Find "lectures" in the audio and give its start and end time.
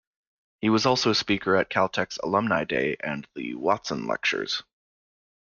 4.07-4.63